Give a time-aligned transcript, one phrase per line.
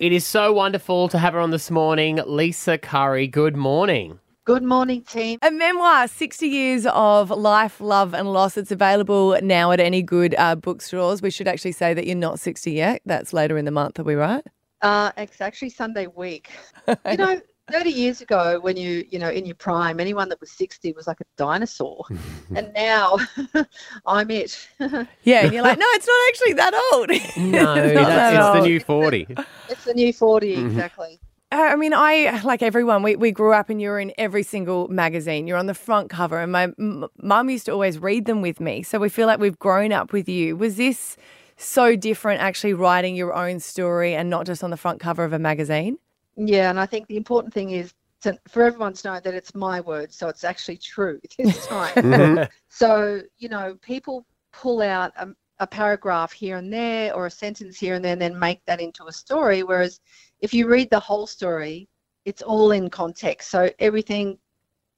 [0.00, 2.20] It is so wonderful to have her on this morning.
[2.24, 4.18] Lisa Curry, good morning.
[4.46, 5.38] Good morning, team.
[5.42, 8.56] A memoir, 60 years of life, love, and loss.
[8.56, 11.20] It's available now at any good uh, bookstores.
[11.20, 13.02] We should actually say that you're not 60 yet.
[13.04, 14.42] That's later in the month, are we right?
[14.80, 16.48] Uh, it's actually Sunday week.
[16.88, 20.50] You know, 30 years ago, when you, you know, in your prime, anyone that was
[20.52, 22.04] 60 was like a dinosaur.
[22.54, 23.18] and now
[24.06, 24.68] I'm it.
[25.22, 27.08] Yeah, and you're like, no, it's not actually that old.
[27.52, 29.26] No, It's that's, that it's the new 40.
[29.68, 31.20] it's the new 40, exactly.
[31.52, 33.02] Uh, I mean, I like everyone.
[33.02, 35.48] We we grew up and you were in every single magazine.
[35.48, 38.60] You're on the front cover, and my m- mum used to always read them with
[38.60, 38.84] me.
[38.84, 40.56] So we feel like we've grown up with you.
[40.56, 41.16] Was this
[41.56, 45.32] so different, actually writing your own story and not just on the front cover of
[45.32, 45.98] a magazine?
[46.42, 49.54] Yeah, and I think the important thing is to, for everyone to know that it's
[49.54, 52.48] my words, so it's actually true this time.
[52.72, 57.78] So, you know, people pull out a, a paragraph here and there or a sentence
[57.78, 59.64] here and there and then make that into a story.
[59.64, 60.00] Whereas
[60.40, 61.88] if you read the whole story,
[62.24, 63.50] it's all in context.
[63.50, 64.38] So everything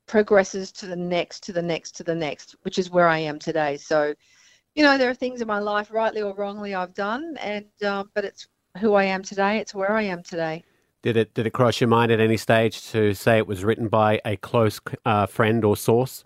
[0.07, 3.39] progresses to the next, to the next, to the next, which is where I am
[3.39, 3.79] today.
[3.79, 4.15] So,
[4.75, 8.11] you know, there are things in my life, rightly or wrongly, I've done, and um,
[8.15, 8.47] but it's
[8.79, 9.59] who I am today.
[9.59, 10.63] It's where I am today.
[11.03, 13.89] Did it did it cross your mind at any stage to say it was written
[13.89, 16.25] by a close uh, friend or source?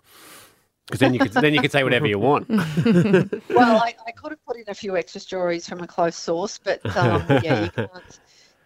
[0.85, 2.47] Because then you could then you could say whatever you want.
[2.49, 6.59] well, I, I could have put in a few extra stories from a close source,
[6.59, 8.19] but um, yeah, you can't.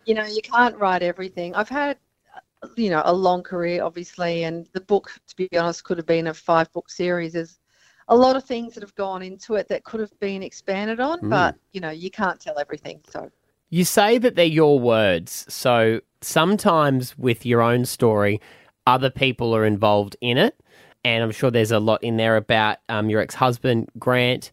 [0.06, 1.56] You know, you can't write everything.
[1.56, 1.98] I've had,
[2.36, 6.08] uh, you know, a long career, obviously, and the book, to be honest, could have
[6.08, 7.34] been a five-book series.
[7.34, 7.60] There's
[8.08, 11.20] a lot of things that have gone into it that could have been expanded on,
[11.30, 13.00] but you know, you can't tell everything.
[13.10, 13.32] So
[13.74, 18.42] You say that they're your words, so sometimes with your own story,
[18.86, 20.62] other people are involved in it,
[21.06, 24.52] and I'm sure there's a lot in there about um, your ex-husband Grant.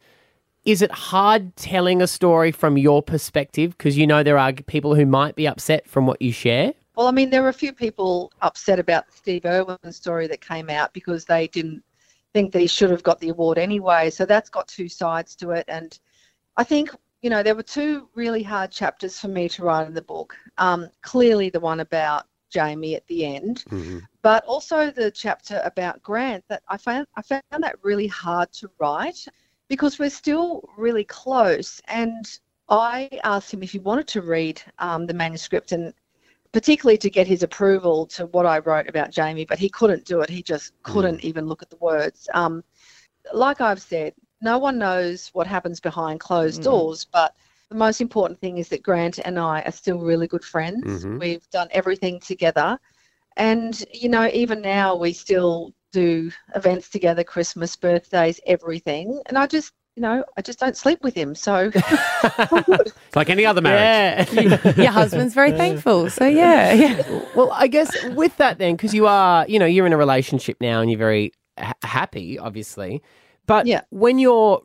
[0.65, 4.95] Is it hard telling a story from your perspective because you know there are people
[4.95, 6.73] who might be upset from what you share?
[6.95, 10.43] Well, I mean, there were a few people upset about the Steve Irwin story that
[10.43, 11.83] came out because they didn't
[12.35, 14.11] think he should have got the award anyway.
[14.11, 15.65] So that's got two sides to it.
[15.67, 15.99] And
[16.57, 16.91] I think,
[17.23, 20.37] you know, there were two really hard chapters for me to write in the book.
[20.59, 23.65] Um, clearly, the one about Jaimi at the end,
[24.23, 28.71] but also the chapter about Grant that I found I found that really hard to
[28.79, 29.27] write
[29.69, 31.81] because we're still really close.
[31.89, 32.25] And
[32.69, 35.93] I asked him if he wanted to read um, the manuscript and
[36.53, 40.21] particularly to get his approval to what I wrote about Jaimi, but he couldn't do
[40.21, 40.31] it.
[40.31, 42.29] He just couldn't even look at the words.
[42.33, 42.65] Um,
[43.35, 46.65] like I've said, no one knows what happens behind closed mm.
[46.65, 47.35] doors, but
[47.69, 51.05] the most important thing is that Grant and I are still really good friends.
[51.05, 51.19] Mm-hmm.
[51.19, 52.79] We've done everything together.
[53.37, 59.21] And, you know, even now we still do events together, Christmas, birthdays, everything.
[59.27, 61.35] And I just, you know, I just don't sleep with him.
[61.35, 64.33] So It's like any other marriage.
[64.33, 64.73] Yeah.
[64.77, 66.09] Your husband's very thankful.
[66.11, 67.21] So, yeah, yeah.
[67.35, 70.57] Well, I guess with that then, because you are, you know, you're in a relationship
[70.61, 73.03] now and you're very ha- happy, obviously.
[73.49, 73.81] But Yeah.
[73.91, 74.63] when you're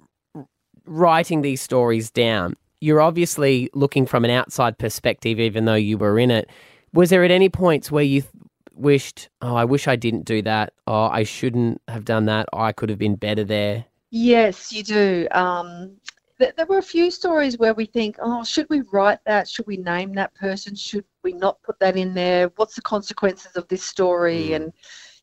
[0.86, 6.20] writing these stories down, you're obviously looking from an outside perspective, even though you were
[6.20, 6.50] in it.
[6.94, 8.34] Was there at any points where you th-
[8.76, 12.60] wished, oh, I wish I didn't do that, or I shouldn't have done that, or
[12.62, 13.86] I could have been better there?
[14.12, 15.28] Yes, you do.
[15.32, 15.96] Um,
[16.38, 19.48] th- there were a few stories where we think, oh, should we write that?
[19.48, 20.76] Should we name that person?
[20.76, 22.52] Should we not put that in there?
[22.58, 24.54] What's the consequences of this story?
[24.54, 24.74] And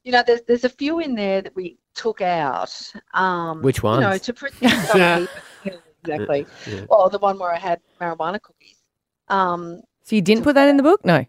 [0.02, 2.92] you know, there's there's a few in there that we took out.
[3.14, 5.38] Um, Which You know, to protect other people.
[5.64, 6.46] Yeah, exactly.
[6.88, 8.76] Well, the one where I had marijuana cookies.
[9.28, 11.04] Um, So, you didn't put that in the book?
[11.04, 11.24] No.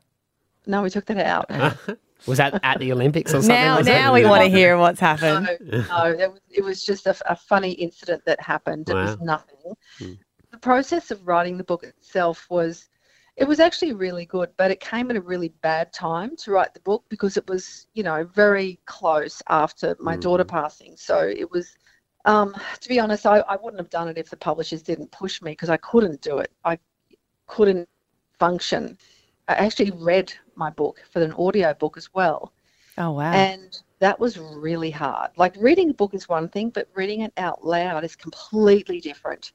[0.65, 1.49] no, we took that out.
[2.27, 3.55] Was that at the Olympics or something?
[3.55, 5.49] Now, was now we want to hear what's happened.
[5.59, 8.87] No, no, it was, it was just a, a funny incident that happened.
[8.89, 9.25] It was Wow.
[9.25, 10.15] nothing.
[10.51, 12.89] The process of writing the book itself was,
[13.37, 16.73] it was actually really good, but it came at a really bad time to write
[16.73, 20.95] the book because it was, you know, very close after my daughter passing.
[20.97, 21.75] So it was,
[22.25, 25.41] um, to be honest, I, I wouldn't have done it if the publishers didn't push
[25.41, 26.51] me because I couldn't do it.
[26.65, 26.77] I
[27.47, 27.87] couldn't
[28.37, 28.97] function.
[29.47, 32.53] I actually read my book for an audio book as well.
[32.97, 33.33] Oh, wow.
[33.33, 35.31] And that was really hard.
[35.37, 39.53] Like reading a book is one thing, but reading it out loud is completely different.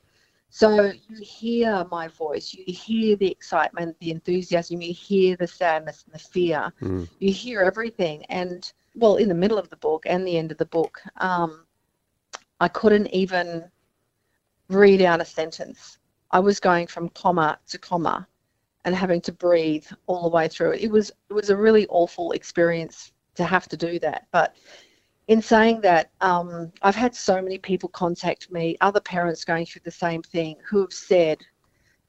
[0.56, 6.04] So you hear my voice, you hear the excitement, the enthusiasm, you hear the sadness
[6.06, 6.72] and the fear,
[7.18, 8.24] you hear everything.
[8.30, 11.66] And well, in the middle of the book and the end of the book, um,
[12.58, 13.70] I couldn't even
[14.70, 15.98] read out a sentence.
[16.30, 18.26] I was going from comma to comma
[18.86, 20.80] and having to breathe all the way through it.
[20.80, 24.26] It was it was a really awful experience to have to do that.
[24.32, 24.56] But
[25.28, 29.82] in saying that, um, I've had so many people contact me, other parents going through
[29.84, 31.38] the same thing, who have said,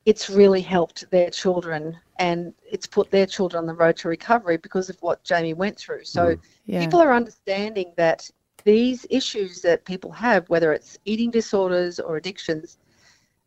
[0.05, 4.57] it's really helped their children and it's put their children on the road to recovery
[4.57, 6.05] because of what Jaimi went through.
[6.05, 6.79] So Yeah.
[6.79, 8.29] people are understanding that
[8.63, 12.77] these issues that people have, whether it's eating disorders or addictions,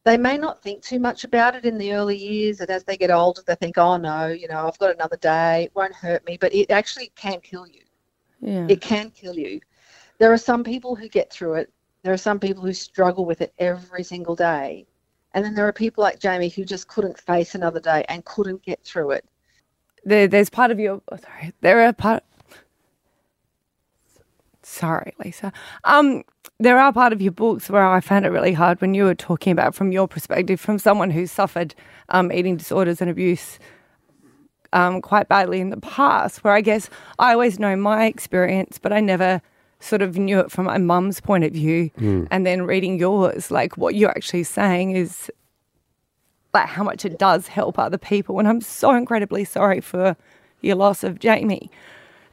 [0.05, 2.97] they may not think too much about it in the early years, and as they
[2.97, 6.25] get older, they think, "Oh no, you know, I've got another day; it won't hurt
[6.27, 7.83] me." But it actually can kill you.
[8.41, 8.67] Yeah.
[8.69, 9.61] It can kill you.
[10.19, 11.73] There are some people who get through it.
[12.03, 14.87] There are some people who struggle with it every single day,
[15.35, 18.63] and then there are people like Jaimi who just couldn't face another day and couldn't
[18.63, 19.25] get through it.
[20.05, 22.25] there, there's part of your oh, sorry there are part
[24.63, 25.53] sorry lisa
[25.85, 26.23] um
[26.59, 29.15] there are part of your books where i found it really hard when you were
[29.15, 31.75] talking about from your perspective from someone who suffered
[32.11, 33.59] um, eating disorders and abuse
[34.73, 36.89] um, quite badly in the past where i guess
[37.19, 39.41] i always know my experience but i never
[39.81, 41.91] sort of knew it from my mum's point of view
[42.31, 45.31] and then reading yours like what you're actually saying is
[46.53, 48.39] like how much it does help other people.
[48.39, 50.17] And I'm so incredibly sorry for
[50.61, 51.69] your loss of Jaimi.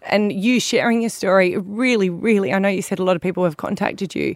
[0.03, 3.43] And you sharing your story really, really, I know you said a lot of people
[3.43, 4.35] have contacted you,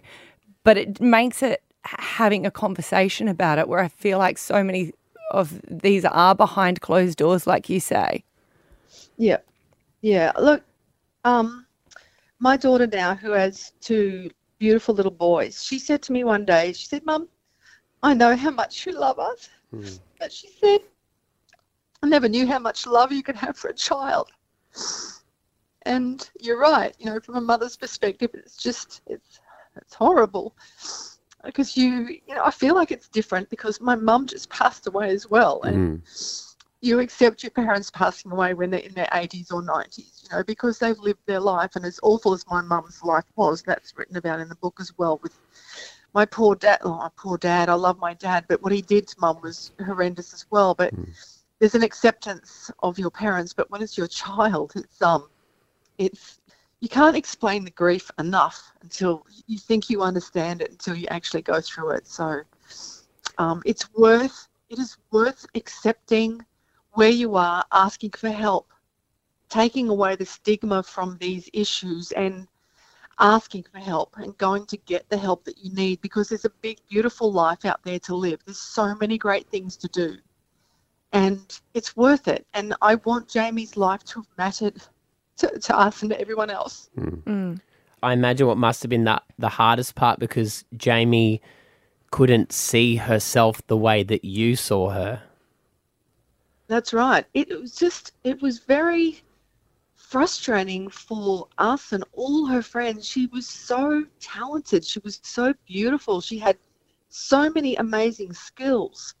[0.64, 4.92] but it makes it having a conversation about it where I feel like so many
[5.32, 8.24] of these are behind closed doors, like you say.
[9.16, 9.38] Yeah,
[10.00, 10.32] yeah.
[10.38, 10.62] Look,
[11.24, 11.66] um,
[12.38, 16.72] my daughter now, who has two beautiful little boys, she said to me one day,
[16.72, 17.28] she said, "Mum,
[18.02, 19.48] I know how much you love us,"
[20.20, 20.80] but she said,
[22.02, 24.30] "I never knew how much love you could have for a child."
[25.84, 26.94] And you're right.
[26.98, 29.40] You know, from a mother's perspective, it's just it's
[29.76, 30.54] it's horrible
[31.44, 35.10] because you you know I feel like it's different because my mum just passed away
[35.10, 36.02] as well, and
[36.82, 40.42] you accept your parents passing away when they're in their 80s or 90s, you know,
[40.42, 41.76] because they've lived their life.
[41.76, 44.92] And as awful as my mum's life was, that's written about in the book as
[44.98, 45.20] well.
[45.22, 45.32] With
[46.12, 49.06] my poor dad, oh, my poor dad, I love my dad, but what he did
[49.06, 50.74] to mum was horrendous as well.
[50.74, 50.92] But
[51.60, 55.28] there's an acceptance of your parents, but when it's your child, it's um,
[55.98, 56.40] it's
[56.82, 61.40] you can't explain the grief enough until you think you understand it until you actually
[61.40, 62.08] go through it.
[62.08, 62.40] So
[63.38, 66.44] um, it's worth it is worth accepting
[66.94, 68.72] where you are, asking for help,
[69.48, 72.48] taking away the stigma from these issues, and
[73.20, 76.58] asking for help and going to get the help that you need because there's a
[76.62, 78.40] big, beautiful life out there to live.
[78.44, 80.16] There's so many great things to do,
[81.12, 82.44] and it's worth it.
[82.54, 84.82] And I want Jaimi's life to have mattered
[85.42, 86.90] to, to us and to everyone else.
[86.94, 87.08] Hmm.
[87.26, 87.60] Mm.
[88.02, 91.40] I imagine what must have been the, the hardest part because Jaimi
[92.10, 95.22] couldn't see herself the way that you saw her.
[96.66, 97.24] That's right.
[97.34, 99.22] It, it was just, it was very
[99.94, 103.06] frustrating for us and all her friends.
[103.06, 104.84] She was so talented.
[104.84, 106.20] She was so beautiful.
[106.20, 106.58] She had
[107.08, 109.14] so many amazing skills.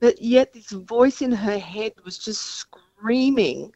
[0.00, 3.72] But yet, this voice in her head was just screaming,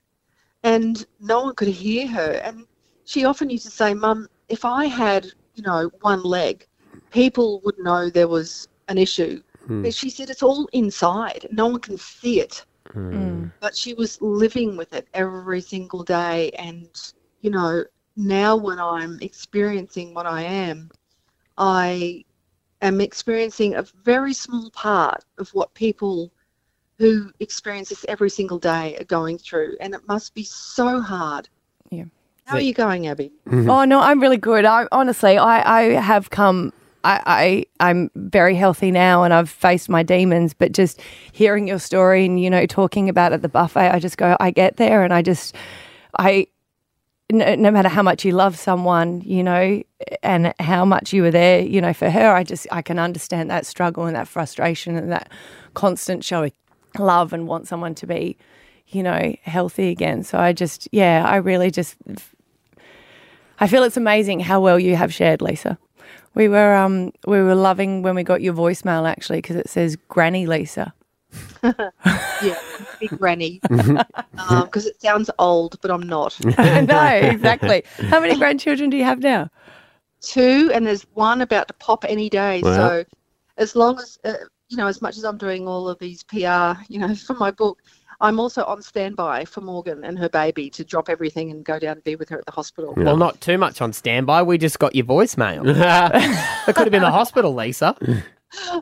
[0.62, 2.32] and no one could hear her.
[2.44, 2.66] And
[3.04, 6.66] she often used to say, Mum, if I had, you know, one leg,
[7.10, 9.42] people would know there was an issue.
[9.66, 9.82] Hmm.
[9.82, 11.46] But she said it's all inside.
[11.50, 13.46] No one can see it hmm.
[13.60, 16.88] but she was living with it every single day and
[17.40, 17.84] you know
[18.16, 20.90] now when i'm experiencing what i am
[21.56, 22.24] i
[22.82, 26.32] am experiencing a very small part of what people
[26.98, 31.48] who experience this every single day are going through and it must be so hard
[31.90, 32.04] Yeah.
[32.46, 33.70] how are you going abby mm-hmm.
[33.70, 34.64] Oh no, I'm really good.
[34.64, 36.72] I honestly, I, I have come.
[37.04, 37.22] I,
[37.80, 40.52] I I'm very healthy now, and I've faced my demons.
[40.54, 41.00] But just
[41.32, 44.36] hearing your story and you know talking about it at the buffet, I just go,
[44.40, 45.54] I get there, and I just,
[46.18, 46.48] I,
[47.30, 49.82] no, no matter how much you love someone, you know,
[50.22, 53.50] and how much you were there, you know, for her, I just I can understand
[53.50, 55.30] that struggle and that frustration and that
[55.74, 56.52] constant showing
[56.98, 58.36] love and want someone to be,
[58.88, 60.22] you know, healthy again.
[60.24, 61.96] So I just, yeah, I really just
[63.60, 65.78] I feel it's amazing how well you have shared, Lisa.
[66.34, 69.96] We were um we were loving when we got your voicemail actually because it says
[70.08, 70.92] Granny Lisa.
[71.62, 72.56] yeah
[73.00, 77.82] big granny because it sounds old but i'm not no, exactly.
[78.08, 79.50] How many grandchildren do you have now?
[80.20, 82.62] two, and there's one about to pop any day.
[82.62, 82.76] Wow.
[82.76, 83.04] So,
[83.56, 84.34] as long as uh,
[84.68, 87.50] you know, as much as I'm doing all of these PR, you know, for my
[87.50, 87.82] book,
[88.20, 91.92] I'm also on standby for Morgan and her baby to drop everything and go down
[91.92, 92.94] and be with her at the hospital.
[92.96, 94.42] Well, not too much on standby.
[94.42, 95.64] We just got your voicemail.
[95.74, 97.96] that could have been the hospital, Lisa.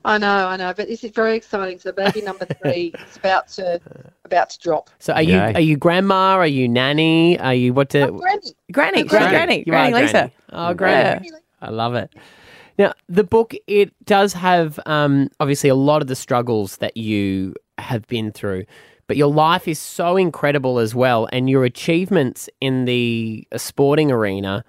[0.04, 1.78] I know, I know, but this is very exciting.
[1.78, 3.80] So, baby number three is about to
[4.24, 4.90] about to drop.
[5.00, 6.36] So are you are you grandma?
[6.36, 7.38] Are you nanny?
[7.40, 7.90] Are you what?
[7.90, 8.40] To, I'm Granny.
[8.72, 9.30] Granny, Oh, Granny, Granny.
[9.30, 10.32] Granny, You Granny Lisa.
[10.52, 11.28] Oh, Granny.
[11.28, 11.42] Granny.
[11.60, 12.12] I love it.
[12.78, 17.54] Now, the book it does have um, obviously a lot of the struggles that you
[17.78, 18.64] have been through,
[19.06, 24.10] but your life is so incredible as well, and your achievements in the uh, sporting
[24.10, 24.64] arena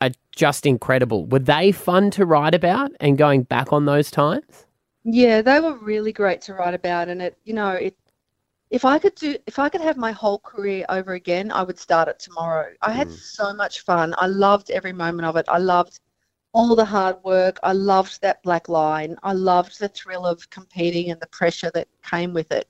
[0.00, 1.26] are just incredible.
[1.26, 4.66] Were they fun to write about and going back on those times?
[5.04, 7.96] Yeah, they were really great to write about, and it, you know, it.
[8.70, 11.78] If I could do, if I could have my whole career over again, I would
[11.78, 12.72] start it tomorrow.
[12.82, 14.14] I had so much fun.
[14.18, 15.44] I loved every moment of it.
[15.48, 16.00] I loved
[16.54, 17.58] all the hard work.
[17.62, 19.16] I loved that black line.
[19.22, 22.68] I loved the thrill of competing and the pressure that came with it.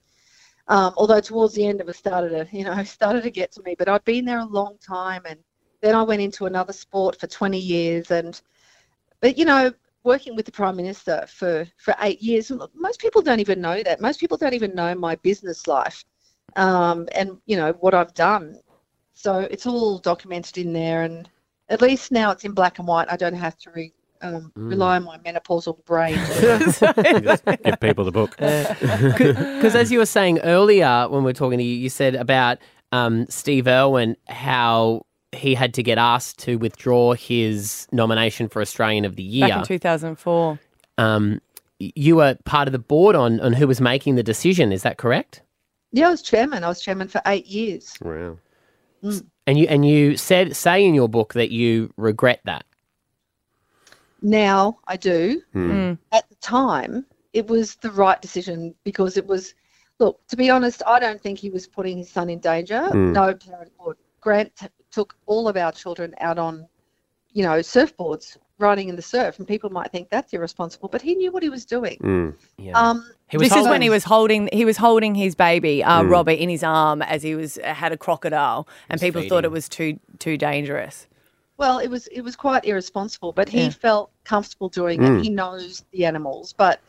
[0.67, 3.61] Um, although towards the end of it started to, you know, started to get to
[3.63, 3.75] me.
[3.77, 5.39] But I'd been there a long time, and
[5.81, 8.41] then I went into another sport for 20 years, and
[9.21, 9.71] but you know,
[10.03, 14.01] working with the prime minister for for eight years, most people don't even know that.
[14.01, 16.03] Most people don't even know my business life,
[16.55, 18.59] um, and you know what I've done.
[19.13, 21.29] So it's all documented in there, and
[21.69, 23.07] at least now it's in black and white.
[23.09, 26.15] I don't have to re, um, rely on my menopausal brain.
[26.39, 28.35] Just give people the book.
[28.37, 32.59] Because as you were saying earlier when we were talking to you, you said about
[32.91, 39.03] um, Steve Irwin, how he had to get asked to withdraw his nomination for Australian
[39.05, 39.49] of the Year.
[39.49, 40.59] Back in 2004.
[40.97, 41.41] um,
[41.79, 44.71] you were part of the board on, on who was making the decision.
[44.71, 45.41] Is that correct?
[45.91, 46.63] yeah, I was chairman.
[46.63, 47.93] I was chairman for eight years.
[48.01, 48.37] Wow.
[49.47, 52.65] And you and you said say in your book that you regret that.
[54.21, 55.41] Now I do.
[55.53, 55.97] Mm.
[56.11, 59.53] At the time, it was the right decision because it was.
[59.97, 62.93] Look, to be honest, I don't think he was putting his son in danger.
[62.93, 63.95] No parent would.
[64.19, 66.67] Grant t- took all of our children out on,
[67.31, 71.15] you know, surfboards, riding in the surf, and people might think that's irresponsible, but he
[71.15, 71.97] knew what he was doing.
[72.01, 72.33] Mm.
[72.57, 72.73] Yeah.
[72.79, 76.03] Um, he was This is when he was holding he was holding his baby uh,
[76.03, 79.67] Robert in his arm as he was had a crocodile, and people thought it was
[79.67, 81.07] too too dangerous.
[81.57, 83.69] Well, it was it was quite irresponsible, but he Yeah.
[83.69, 85.23] felt comfortable doing it.
[85.23, 86.81] He knows the animals, but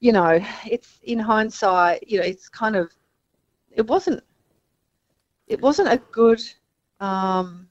[0.00, 2.92] you know, it's in hindsight, you know, it's kind of
[3.72, 4.22] it wasn't
[5.46, 6.42] it wasn't a good
[7.00, 7.68] um,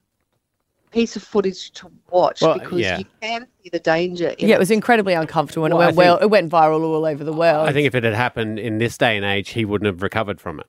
[0.90, 2.98] piece of footage to watch Well, because yeah.
[2.98, 4.28] you can see the danger.
[4.38, 6.18] In Yeah, it was incredibly uncomfortable, and Well, it went well.
[6.18, 7.68] It went viral all over the world.
[7.68, 10.40] I think if it had happened in this day and age, he wouldn't have recovered
[10.40, 10.66] from it.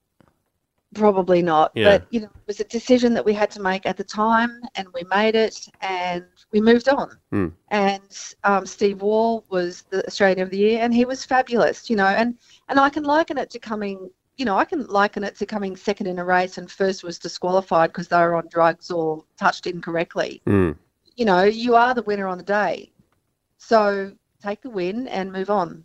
[0.94, 1.72] Probably not.
[1.76, 1.98] Yeah.
[1.98, 4.62] But you know, it was a decision that we had to make at the time,
[4.76, 7.12] and we made it, and we moved on.
[7.30, 7.48] Hmm.
[7.70, 11.90] And um, Steve Waugh was the Australian of the Year, and he was fabulous.
[11.90, 12.36] You know, and
[12.70, 14.10] and I can liken it to coming.
[14.38, 17.18] You know, I can liken it to coming second in a race and first was
[17.18, 20.42] disqualified because they were on drugs or touched incorrectly.
[20.46, 20.76] Mm.
[21.16, 22.92] You know, you are the winner on the day,
[23.58, 25.84] so take the win and move on.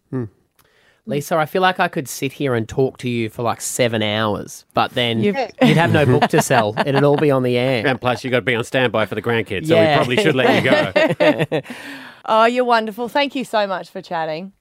[1.06, 4.02] Lisa, I feel like I could sit here and talk to you for like seven
[4.02, 6.74] hours, but then You've- you'd have no book to sell.
[6.86, 7.84] It'd all be on the air.
[7.86, 9.90] And plus, you've got to be on standby for the grandkids, so Yeah.
[9.90, 11.60] we probably should let you go.
[12.26, 13.08] oh, you're wonderful.
[13.08, 14.52] Thank you so much for chatting.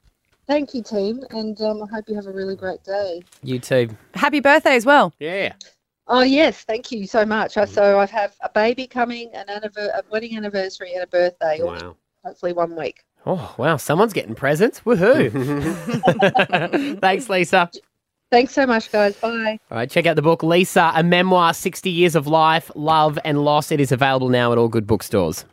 [0.51, 3.21] Thank you, team, and um, I hope you have a really great day.
[3.41, 3.87] You too.
[4.15, 5.13] Happy birthday as well.
[5.17, 5.53] Yeah.
[6.07, 7.55] Oh yes, thank you so much.
[7.55, 11.59] Uh, So I have a baby coming, an anniver- a wedding anniversary, and a birthday.
[11.61, 11.95] Wow.
[12.25, 13.05] Hopefully one week.
[13.25, 13.77] Oh, wow.
[13.77, 14.81] Someone's getting presents.
[14.81, 15.31] Woohoo.
[16.99, 17.71] Thanks, Lisa.
[18.29, 19.15] Thanks so much, guys.
[19.15, 19.57] Bye.
[19.71, 23.45] All right, check out the book, Lisa, a memoir, 60 Years of Life, Love and
[23.45, 23.71] Loss.
[23.71, 25.45] It is available now at all good bookstores.